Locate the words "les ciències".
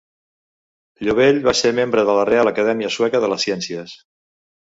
3.35-3.97